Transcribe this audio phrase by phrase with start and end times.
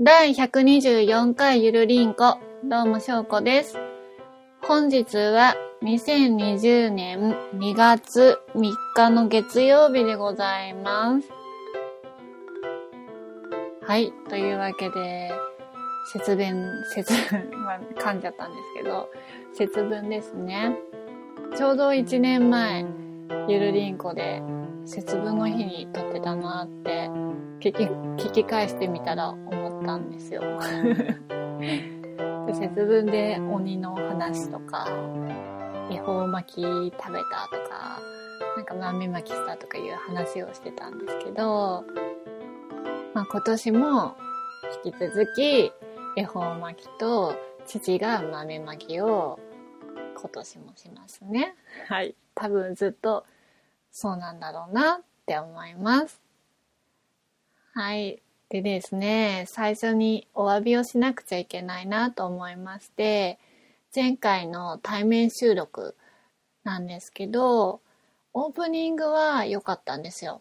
[0.00, 3.78] 第124回ゆるりんこ、どうもしょうこです。
[4.60, 11.28] 本日は2020年2月3日の月曜日でございます。
[13.82, 15.30] はい、というわけで、
[16.12, 19.08] 節分、節分、 まあ、噛んじゃったんですけど、
[19.52, 20.76] 節分ですね。
[21.56, 22.84] ちょうど1年前、
[23.46, 24.42] ゆるりんこで
[24.86, 27.08] 節分の日に撮ってたなって
[27.60, 27.84] 聞き、
[28.24, 30.42] 聞き返してみたら思たんですよ。
[32.46, 34.88] で節分で鬼の話とか、
[35.90, 38.00] 恵方巻き食べたとか、
[38.56, 38.64] なん。
[38.64, 40.98] か豆巻きしたとかいう話をしてたん。
[40.98, 41.84] ですけど、
[43.14, 44.16] まあ今年も
[44.84, 45.72] 引き続き
[46.16, 47.34] 恵方巻きと
[47.66, 49.38] 父が豆巻きを
[50.16, 51.54] 今年もしますね。
[51.88, 52.14] はい。
[52.34, 53.24] 多分ずっと
[53.90, 54.40] そうなん。
[54.40, 56.20] だろうなって思います。
[57.74, 58.23] はい。
[58.54, 63.40] でですね、最初にお詫びをしなくちゃいけないなと思いまして、
[63.92, 65.96] 前回の対面収録
[66.62, 67.80] なんですけど、
[68.32, 70.40] オープニングは良かったんですよ。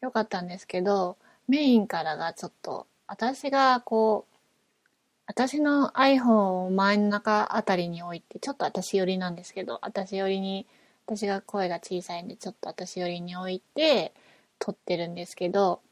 [0.00, 4.90] 良かったんですけど、メインからがちょっと、私がこう、
[5.26, 10.66] 私の iPhone を真ん中あたりに置いて、ちょっと私寄りなんですけど、私寄りに、
[11.04, 14.14] 私が声が小さいんで、ちょっと私寄りに置いて、
[14.58, 15.82] 撮ってるんですけど、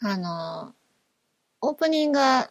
[0.00, 0.74] あの、
[1.60, 2.50] オープニングは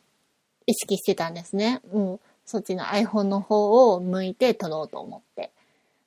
[0.65, 1.81] 意識してたんですね。
[1.91, 5.51] もう、そっちの iPhone の方を向いて撮ろうと思って。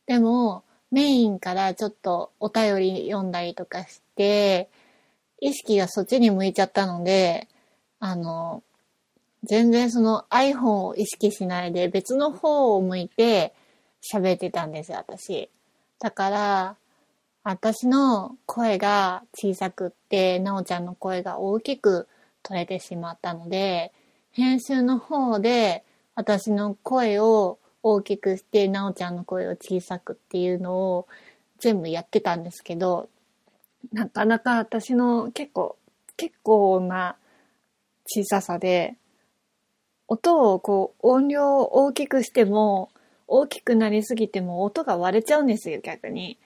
[0.06, 4.68] でも、メインからちょっとお便り読んだりとかして、
[5.40, 7.48] 意識がそっちに向いちゃったので、
[8.00, 8.62] あの、
[9.44, 13.54] 全然その iPhone を意識しないで別の方を向いて
[14.12, 15.50] 喋ってたんですよ、私。
[16.00, 16.76] だから、
[17.50, 22.06] 私の声が小さくって、なおちゃんの声が大きく
[22.42, 23.90] 取れてしまったので、
[24.32, 25.82] 編集の方で
[26.14, 31.06] 私の声を大きくして、なおちゃんの声を小さくっていうのを
[31.58, 33.08] 全部やってたんですけど、
[33.94, 35.78] なかなか私の結構、
[36.18, 37.16] 結構な
[38.04, 38.96] 小ささで、
[40.06, 42.90] 音をこう音量を大きくしても、
[43.26, 46.38] 大きくなりすぎても音が割れちゃうんですよ、逆に。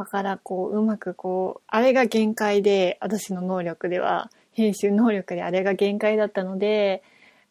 [0.00, 7.02] だからこう、うまくこう、あれが限界で、私の能力では、編集能力であれが限界だったので、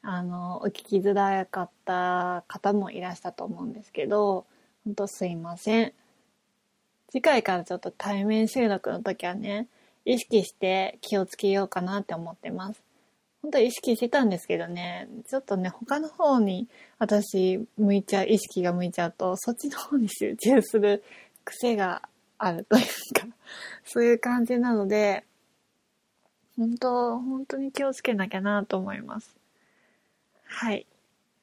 [0.02, 4.48] あの、お聞きづらかった方もいらしたと思うんですけど、
[4.84, 5.94] ほんとすいません。
[7.12, 9.68] 次回からちょっと対面収録の時はね、
[10.04, 12.82] 意識して気をつけようかなって思ってます。
[13.44, 16.68] 本当意識してたんですけどね、ちょっとね、他の方に
[16.98, 21.04] 私向いちゃう、意識が向いちゃうと、そっちの方に集中する
[21.46, 22.02] 癖が
[22.40, 22.84] あるという
[23.14, 23.28] か、
[23.86, 25.26] そういう感じなので、
[26.58, 29.38] 本当、本当に気をつけなきゃなと思います。
[30.46, 30.86] はい。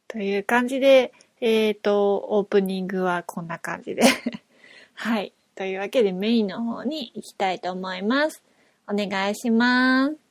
[0.09, 4.03] という感じで、えっ、と、オープニングはこんな感じで。
[4.95, 5.33] はい。
[5.55, 8.43] というわけでメインの方に行きたいと思います。
[8.89, 10.26] お願いします。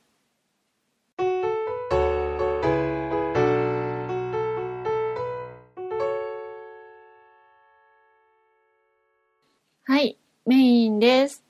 [10.98, 11.42] です。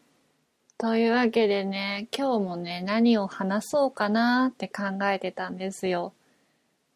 [0.79, 6.13] というわけでね、今日もね、何を話そうかなって考えてたんですよ。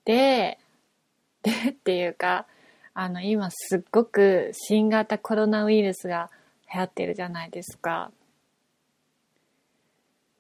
[0.04, 0.58] で、
[1.42, 2.46] でっていうか、
[2.92, 6.30] あの、今すっごく新型コロナウイルスが
[6.72, 8.12] 流行ってるじゃないですか。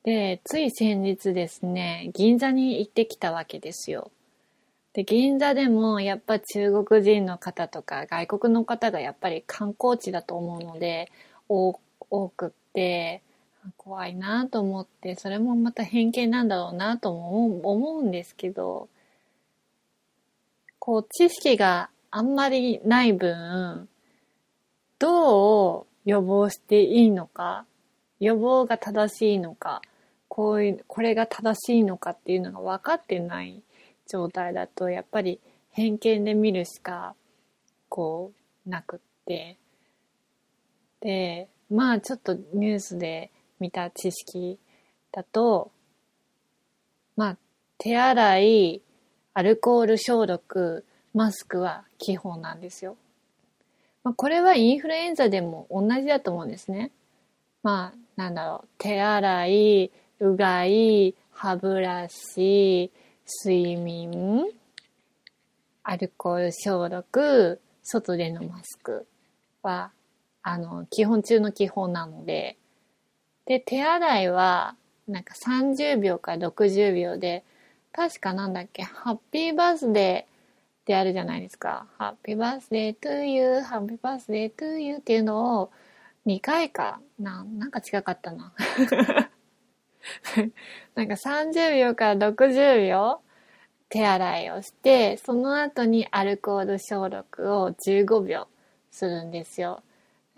[0.02, 4.10] で、つい先日ですね、銀座に行ってきたわけですよ。
[4.92, 11.10] で、銀座でもやっぱ中国人の方とか外国の方がやっぱり観光地だと思うので、
[11.48, 13.22] 多多くって、
[13.76, 18.88] 怖いなと思って、それもまた偏見なんだろうなとも思う思うんですけど、
[20.78, 23.88] こう、知識があんまりない分、
[24.98, 27.66] どう予防していいのか、
[28.18, 29.82] 予防が正しいのか、
[30.28, 33.62] こういう、これが正しいのかっていうのが分かってない
[34.08, 35.40] 状態だと、やっぱり
[35.70, 37.14] 偏見で見るしか、
[37.88, 38.32] こ
[38.66, 39.56] う、なくって。
[41.00, 44.58] で、まあちょっとニュースで見た知識
[45.12, 45.70] だと、
[47.16, 47.36] まあ
[47.78, 48.82] 手洗い、
[49.34, 50.84] アルコール消毒、
[51.14, 52.96] マスクは基本なんですよ。
[54.02, 56.90] まあ、これはインフルエンザでも同じだと思うんですね。
[57.62, 59.90] まあ、なんだろう、手洗い、
[60.20, 62.90] うがい、歯ブラシ、
[63.44, 64.44] 睡眠、
[65.82, 69.06] アルコール消毒、外でのマスク
[69.62, 69.90] は、
[70.42, 72.56] あの、基本中の基本なので、
[73.46, 74.76] で、手洗いは、
[75.08, 77.44] なんか30秒から60秒で、
[77.92, 81.86] 確かなんだっけ、ハッピーバースデーってあるじゃないですか。
[81.98, 85.70] Happy birthday to you、Happy birthday to you っていうのを
[86.26, 88.52] 2回かな、なんか違かったな。
[90.94, 93.20] なんか30秒から60秒
[93.88, 98.46] 手洗いをして、その後にアルコール消毒を15秒
[98.90, 99.82] するんですよ。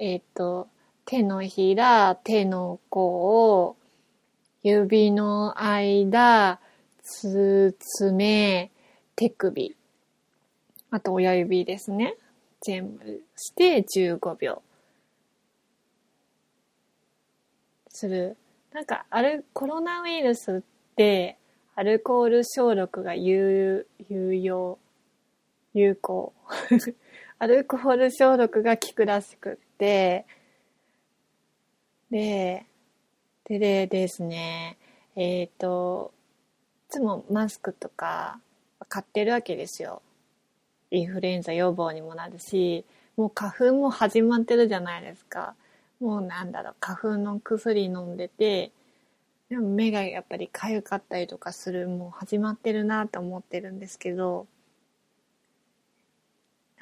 [0.05, 0.69] えっ、ー、と、
[1.05, 3.77] 手のひら、手の甲、
[4.65, 6.59] 指の間、
[7.05, 8.73] つ、爪、
[9.15, 9.77] 手首。
[10.91, 12.17] あと親指ですね。
[12.63, 14.63] 全部して15秒。
[17.89, 18.37] する。
[18.73, 21.39] なんか、ある、コロナウイルスって、
[21.77, 24.81] アルコール消毒が有、有用、
[25.75, 26.33] 有効。
[27.43, 30.27] アルコール消毒が効くらしくって、
[32.09, 32.67] で、
[33.43, 34.79] ででですね、
[35.17, 36.12] えっ、ー、と、
[36.89, 38.39] いつもマスクとか
[38.89, 40.03] 買ってるわけですよ。
[40.93, 42.85] インフルエンザ予防にもなるし、
[43.17, 45.56] もう花粉も始まってるじゃないですか。
[45.99, 48.71] もうなんだろう、花粉の薬飲んでて、
[49.49, 54.47] でも目がやっぱり痒かったりとかする、もう始まってるなと思ってるんですけど、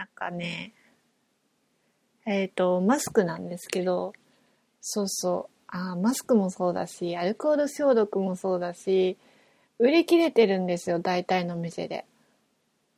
[0.00, 0.72] なんかね、
[2.24, 4.14] えっ、ー、と、マスクなんですけど、
[4.80, 5.54] そうそう。
[5.66, 9.18] あマスクもそうだし、アルコール消毒もそうだし、
[9.78, 12.06] 売り切れてるんですよ、大体の店で。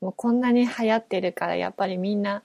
[0.00, 2.44] もうこんなに流行ってるから、やっぱりみんな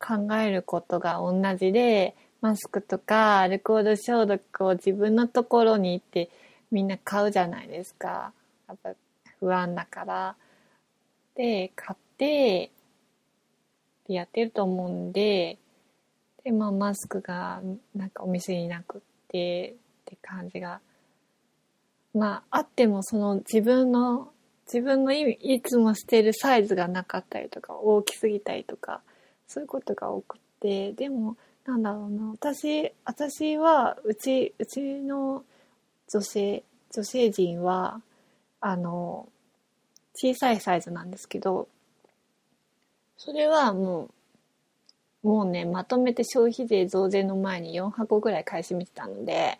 [0.00, 6.28] 考えることが同じで、マスクとかアルコール消毒を自分のところに行って
[6.72, 8.32] みんな買うじゃないですか。
[8.66, 8.94] やっぱ
[9.38, 10.34] 不安だから。
[11.36, 12.72] で、買って、
[14.06, 15.58] でやってると思うんで、
[16.44, 17.62] で、まあ、マスクが、
[17.94, 20.80] なんかお店になくって、って感じが。
[22.14, 24.32] まあ、あってもその自分の、
[24.66, 29.02] 自分のいつもしてるサイズがなかったりとか、大きすぎたりとか、
[29.46, 35.44] そういうことが多くて、でも、なんだろうな、私、私は、うち、うちの
[36.12, 38.00] 女性、女性陣は、
[38.60, 39.28] あの、
[40.14, 41.68] 小さいサイズなんですけど、
[43.24, 44.10] それはも
[45.22, 49.58] う、もうね、まとめて消費税増税の前に4箱ぐらい買い占めてたので、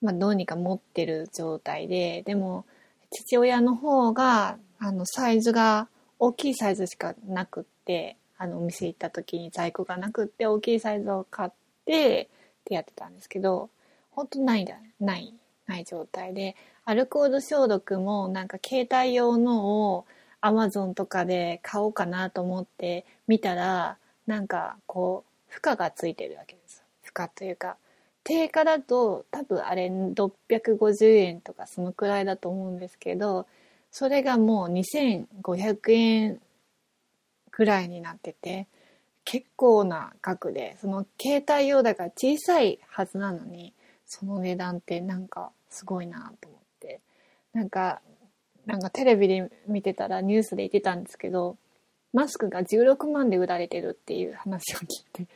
[0.00, 2.64] まあ、どうにか持ってる状態で、でも、
[3.10, 5.88] 父親の方が、あの、サイズが、
[6.20, 11.50] 大きいサイズしかなくって、あの、お店行った時に在庫がなくって、大きいサイズを買っ
[11.86, 12.28] て、
[12.60, 13.68] ってやってたんですけど、
[14.12, 15.34] 本当ないんだ、ない、
[15.66, 16.54] ない状態で、
[16.84, 20.06] アルコール消毒も、なんか携帯用のを、
[20.40, 27.76] アマゾンとかで買おうかなと思って見たら、なんかこう負荷がついてるわけです負荷というか
[28.24, 33.46] 定価だと多分あれ650円とかそのくらいだと思うんですけど
[33.92, 36.40] それがもう2500円
[37.52, 38.66] くらいになってて
[39.24, 43.72] 結構な額でその携帯用だから小さいはずなのに
[44.06, 46.66] その値段ってなんかすごいなと思って。
[47.56, 48.02] なんか
[48.66, 51.56] なんかテレビで見てたらニュースで言ってたんですけど
[52.16, 55.26] マスクが16万で売られてるっていう話を聞いて、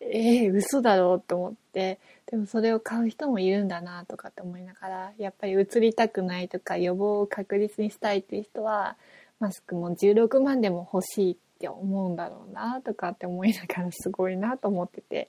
[0.00, 1.98] ええー、嘘だろうと思って、
[2.30, 8.96] でもそれを買う人もいるんだなとかって思いながら、やっぱり移りたくないとか予防を確実にしたいっていう人は、
[9.38, 15.28] マスクも16万でも欲しいって思うんだろうなとかって思いながらすごいなと思ってて、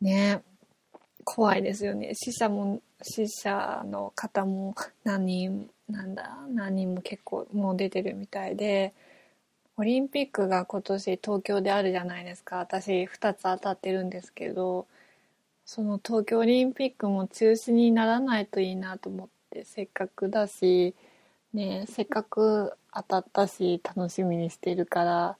[0.00, 0.40] ね
[1.24, 2.12] 怖いですよね。
[2.14, 8.92] 死者も、死者の方も何人、なんだ、何人も結構もう出てるみたいで、
[9.76, 12.56] オリンピックが今年東京であるじゃないですか。
[12.58, 14.86] 私2つ当たってるんですけど、
[15.66, 20.94] その東京オリンピックも中止にならないといいなと思って、せっかくだし、
[21.52, 25.38] ね、せっかく当たったし、楽しみにしてるから、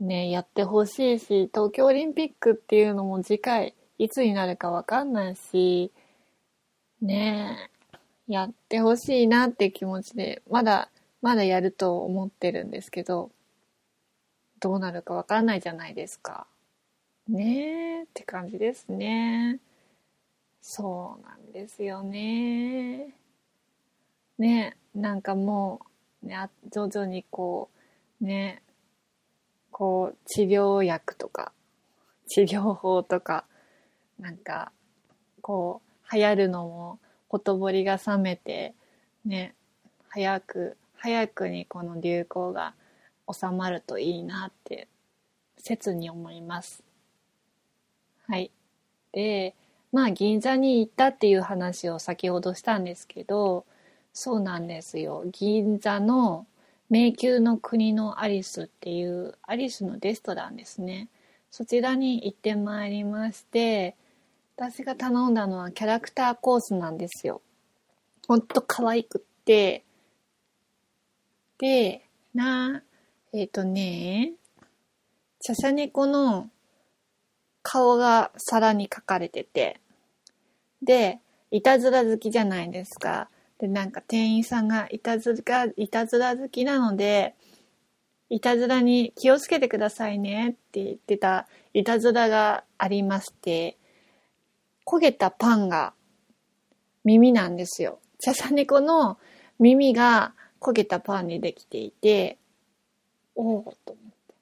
[0.00, 5.92] ね、やってほしいし、東京オリンピックっていうのも次回いつになるかわかんないし、
[7.00, 7.77] ねえ
[8.28, 10.90] やってほしいなって気持ちで、まだ
[11.22, 13.30] まだやると思ってるんですけど、
[14.60, 16.46] どうなるかわかんないじゃないですか。
[17.28, 19.60] ねえって感じですね。
[20.60, 23.14] そうなんですよね。
[24.38, 25.80] ねなんかも
[26.22, 26.36] う、ね、
[26.70, 27.70] 徐々にこ
[28.20, 28.62] う、ね、
[29.70, 31.52] こう、治療薬とか、
[32.26, 33.44] 治療法とか、
[34.18, 34.72] なんか、
[35.40, 35.80] こ
[36.12, 38.74] う、流行るのも、ほとぼりが冷めて、
[39.24, 39.54] ね、
[40.08, 42.74] 早く早くにこの流行が
[43.32, 44.88] 収まるといいなって
[45.56, 46.82] 切に思います。
[48.26, 48.50] はい。
[49.12, 49.54] で、
[49.92, 53.64] まあ銀座に行ったっていう話を先ほどしたんですけど、
[54.12, 55.24] そうなんですよ。
[55.30, 56.46] 銀座の
[56.90, 61.08] 迷宮の国のアリスっていうアリスのレストランですね。
[61.50, 63.96] そちらに行ってまいりまして、
[64.60, 67.42] 私が頼んだのはキャラクターコースなんですよ。
[68.26, 69.84] ほんと可愛くって。
[71.58, 72.02] で、
[72.34, 72.82] な、
[73.32, 74.32] えっ、ー、とね、
[75.38, 76.50] チャシャ猫の
[77.62, 79.80] 顔が皿に書かれてて、
[80.82, 81.20] で、
[81.52, 83.30] いたずら好きじゃないですか。
[83.58, 87.36] で、なんか店員さんがいたずら、いたずら好きなので、
[88.28, 93.77] いたずらに気をつけてくださいねって言ってたいたずらがありまして、
[94.88, 95.92] 焦げたパンが
[97.04, 97.98] 耳なんですよ。
[98.18, 99.18] チャサ猫の
[99.58, 102.38] 耳が焦げたパンにできていて、
[103.34, 104.34] おおと思って。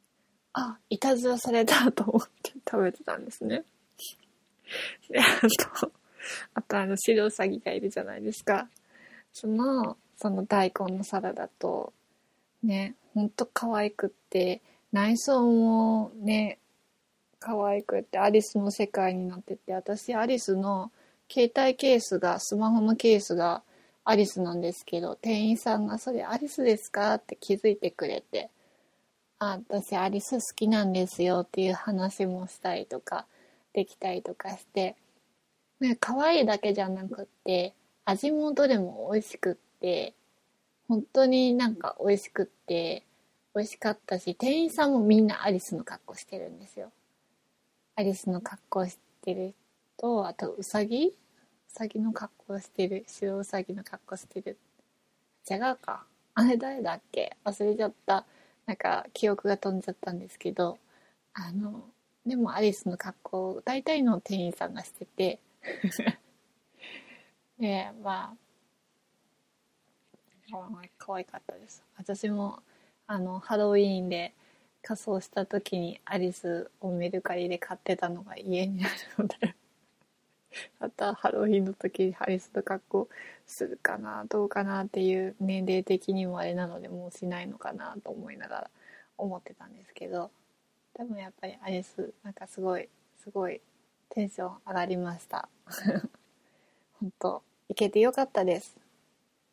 [0.52, 3.64] あ、いたずらされたと思って 食べてたんですね。
[5.08, 5.24] で、あ
[5.80, 5.92] と、
[6.54, 8.68] あとあの白ウサギがいるじゃないですか。
[9.32, 11.92] その、その大根のサラダと、
[12.62, 14.62] ね、ほんと可愛くって、
[14.92, 16.60] 内装もね、
[17.38, 20.90] 可愛くってアリスの世界になってて、私アリスの
[21.30, 23.62] 携帯ケースが、スマホのケースが
[24.04, 28.50] アリスなんですけど、店員さんがそれアリスですかって気づいてくれて、
[29.38, 33.26] あ、私アリス好きなんですよっていう話もしたりとか、
[33.72, 34.96] できたりとかして、
[35.80, 37.74] ね、可愛いだけじゃなくって、
[38.04, 40.14] 味もどれも美味しくって、
[40.88, 43.02] 本当になんか美味しくって、
[43.54, 46.92] 美味しかったし、店員さんもみんなアリスの格好してるんですよ。
[47.96, 49.54] アリスの格好してる
[49.96, 51.06] と、あとウサギ？
[51.08, 51.12] ウ
[51.68, 53.04] サギの格好してる。
[53.08, 54.58] 白ウサギの格好してる。
[55.50, 56.04] 違うか。
[56.34, 57.36] あれ誰だっけ？
[57.44, 58.26] 忘れちゃった。
[58.66, 60.78] なんか記憶が飛んじゃったんですけど、
[61.32, 61.84] あの、
[62.26, 65.38] でもアリスの格好、大体の店員さんがしてて
[67.58, 68.36] で、ま
[70.52, 70.66] あ、
[70.98, 71.82] 可愛かったです。
[71.96, 72.62] 私も、
[73.06, 74.34] あの、ハロウィーンで、
[74.86, 78.88] 仮装した時にアリスをメルカリで買ってたのが家にあ
[79.18, 79.56] るので
[80.78, 83.08] またハロウィンの時にアリスの格好
[83.48, 88.70] するかなどうかなっていう年齢的にもあれなのでもうしないのかなと思いながら
[89.18, 90.30] 思ってたんですけど
[90.94, 93.60] 多分やっぱりアリスなんかすごいすごい
[94.10, 95.48] テンション上がりました。
[97.00, 98.85] 本当行けてよかったです。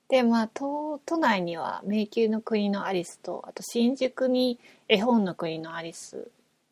[0.10, 6.22] で、まあ、都、内には迷宮の国のアリスと、あと新宿に絵本の国のアリスっ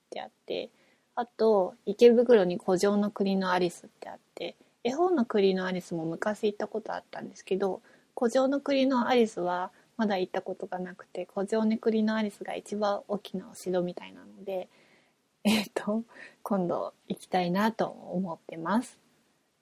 [0.10, 0.70] てあって、
[1.16, 7.82] あと池袋に古城の国のアリスってあって、絵本の国のアリスも昔行ったことあったんですけど、
[8.18, 14.68] 古城の国のアリスはまだ行ったことがなくて、古城の国のアリスが一番大きなお城みたいなので、
[15.44, 16.04] えっ、ー、と、
[16.44, 19.00] 今度行きたいなと思ってます。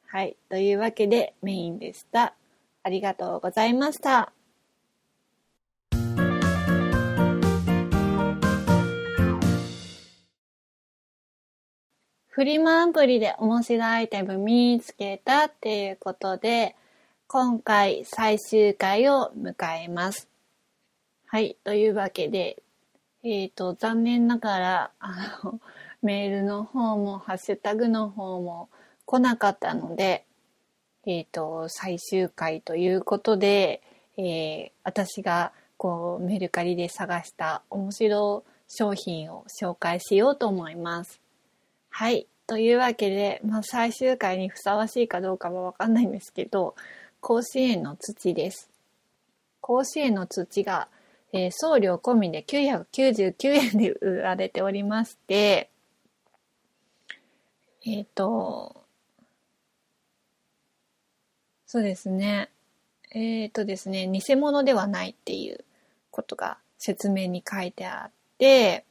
[0.05, 0.35] はい。
[0.49, 2.35] というわけでメインでした。
[2.83, 4.31] ありがとうございました。
[12.39, 16.77] フリマアプリで面白いアイテム見つけたっていうことで、
[17.27, 20.29] 今回最終回を迎えます。
[21.25, 21.57] はい。
[21.65, 22.63] というわけで、
[23.23, 25.59] えっ、ー、と、残念ながら、あの、
[26.01, 28.69] メールの方も、ハッシュタグの方も
[29.05, 30.25] 来なかったので、
[31.11, 33.81] えっ、ー、と、最終回ということで、
[34.15, 41.19] えー、私がこうメルカリで探した面白商品を紹介しようと思います。
[41.89, 42.27] はい。
[42.45, 46.75] というわけで、まあ、最終回にふさわしいかどうかはわかんないんですけど、
[47.21, 48.69] 甲子園の土です。
[49.61, 50.89] 甲子園の土が、
[51.33, 55.71] えー、送料込みで999円で売られておりまして、
[57.83, 58.78] えっ、ー、と、
[61.71, 62.49] そうですね。
[63.11, 65.63] えっ、ー、とですね、偽物ではないっていう
[66.09, 68.85] ことが説明に書いてあって、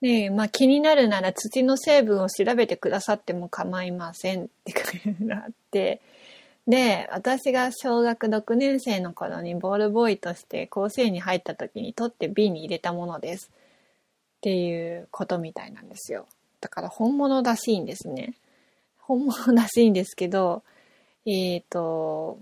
[0.00, 6.00] で、まあ気になるなら土の成分を調べてくださっても構いませんって書いてあって、
[6.68, 13.50] で、私が小学6年生の頃にボールボーイとして甲子園に入った時に取って B に入れたものです。
[13.50, 16.28] っていうことみたいなんですよ。
[16.60, 18.34] だから本物らしいんですね。
[19.00, 20.62] 本物らしいんですけど、
[21.26, 22.38] えっ、ー、と、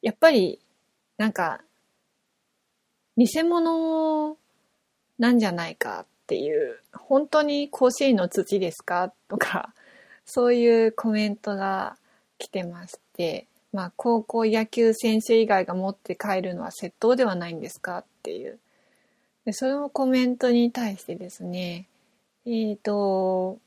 [0.00, 0.60] やっぱり、
[1.16, 1.60] なんか、
[3.16, 4.36] 偽物
[5.18, 9.12] なんじゃないかっていう、本当に甲子園の土ですか？
[9.28, 9.74] とか、
[10.24, 11.96] そういうコメントが
[12.38, 17.98] 来てまして、まあ、高校野球選手以外が持って帰るのは窃盗ではないんですか？
[17.98, 18.58] っていう。
[19.44, 21.86] で、そのコメントに対してですね、
[22.46, 23.58] えっ、ー、と、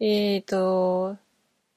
[0.00, 1.16] えっ、ー、と、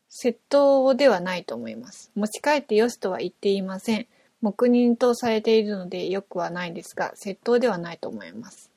[0.09, 2.11] 窃盗ではないと思います。
[2.15, 4.07] 持ち帰ってよしとは言っていません。
[4.41, 8.71] 黙認とされているのでよくはないですが、窃盗ではないと思います。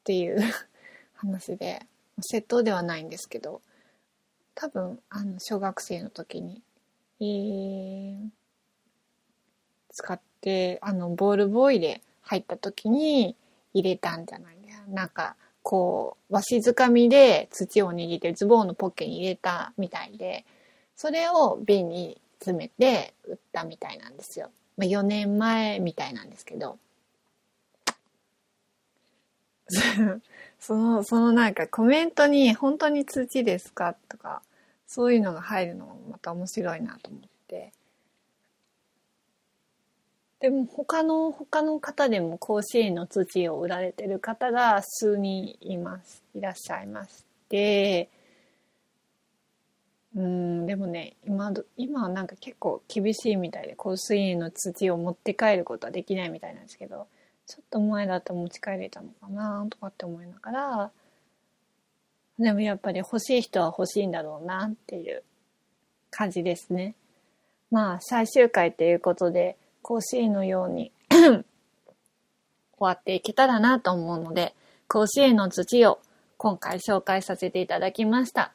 [0.00, 0.38] っていう
[1.14, 1.86] 話で、
[2.32, 3.60] 窃盗ではないんですけど、
[4.54, 6.62] 多分、あの、小学生の時に、
[7.20, 8.28] えー、
[9.92, 13.36] 使って、あの、ボールボーイで入った時に
[13.72, 20.44] 入れたんじゃないかなんか、こう、わしづかみで土を握ってズボンのポッケに入れたみたいで、
[20.96, 24.50] それを瓶に詰めて売ったみたいなんですよ。
[24.76, 26.78] まあ、4年前みたいなんですけど。
[30.60, 33.94] その、そのなんかコメントに本当に土ですか？
[34.08, 34.42] とか、
[34.86, 37.72] そういうのが入るのもまた面白いなと思って。
[40.40, 46.22] でも他の、他の方でも甲子園の土を売られてる方が数人います。
[46.34, 48.10] いらっしゃいまして、
[50.16, 57.08] うん、でもね、今、今はなんか結構厳しいみたいで、甲子園の土を持って帰ることはできないみたいなんですけど、
[57.46, 60.90] ちょっと前だと持ち帰れたのかなとかって思いながら、
[62.38, 65.22] でもやっぱり欲しい人は欲しいんだろうなっていう
[66.10, 66.94] 感じですね。
[67.70, 71.44] まあ最終回ということで、甲子園のように終
[72.78, 74.54] わっていけたらなと思うので、
[74.88, 75.98] 甲子園の土を
[76.36, 78.52] 今回紹介させていただきました。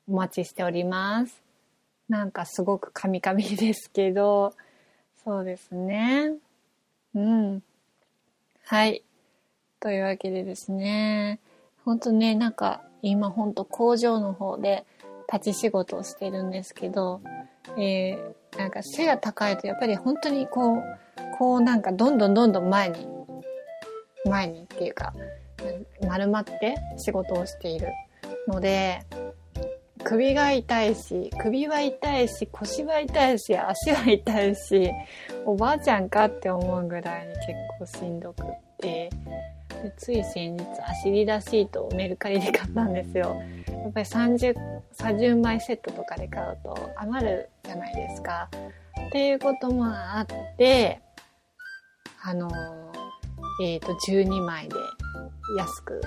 [0.07, 1.41] お待ちしております。
[2.07, 4.53] なんかすごくカミカミですけど、
[5.23, 6.33] そうですね。
[7.15, 7.63] うん。
[8.65, 9.03] はい。
[9.79, 11.39] というわけでですね、
[11.83, 14.85] ほんとね、なんか今ほんと工場の方で
[15.33, 17.19] 立ち仕事をしてるんですけど、
[17.79, 20.83] えー、なんか背が高いとやっぱり本当にこう、
[21.39, 23.07] こうなんかどんどんどんどん前に、
[24.25, 25.15] 前にっていうか、
[26.07, 27.87] 丸まって仕事をしている
[28.47, 29.05] ので、
[30.03, 34.91] 首が痛いし、首は痛いし、腰は痛いし、足は痛いし、
[35.45, 38.45] おばあちゃんかって思うぐらいに結構しんどくっ
[38.77, 39.09] て、
[39.83, 43.41] でつい先日走り出シートをメルカリで買ったんですよ。
[43.67, 44.55] やっぱり30、
[44.97, 48.49] 30枚セットとかで買うと余るじゃないですか。
[49.07, 51.01] っていうこともあって、
[52.21, 52.49] あの
[53.61, 54.75] えっ、ー、と、12枚で
[55.57, 56.01] 安く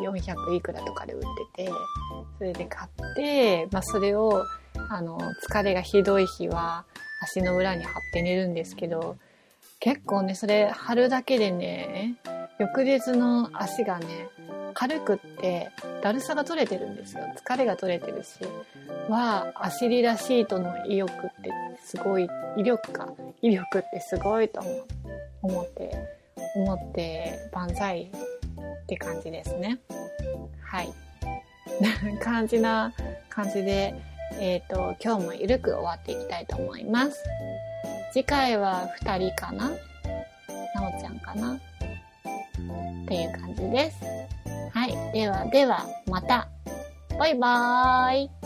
[0.00, 1.20] 400いくらとかで売っ
[1.54, 1.72] てて、
[2.38, 4.44] それで買って、まあそれを、
[4.88, 6.84] あの、疲れがひどい日は
[7.22, 9.16] 足の裏に貼って寝るんですけど、
[9.80, 12.16] 結構ね、それ貼るだけでね、
[12.58, 14.28] 翌日の足がね、
[14.74, 15.70] 軽くって
[16.02, 17.24] だるさが取れてるんですよ。
[17.44, 18.38] 疲れが取れてるし。
[19.08, 21.50] は、アシリラシートの威力って
[21.84, 23.08] すごい、威力か。
[23.42, 24.62] 威力ってすごいと
[25.42, 26.21] 思って、
[26.54, 28.10] 思って、万歳
[28.82, 29.78] って感じですね。
[30.62, 30.92] はい。
[32.20, 32.92] 感じな
[33.28, 33.94] 感じで、
[34.40, 37.22] えっ、ー、と、今日もゆるく終わっていきたいと思います。
[38.12, 39.70] 次回は2人かな？
[39.70, 39.76] な
[40.96, 41.54] おちゃんかな？
[41.54, 41.58] っ
[43.06, 43.98] ていう感じです。
[44.72, 45.12] はい。
[45.12, 46.48] ではでは、また。
[47.18, 48.41] バイバーイ。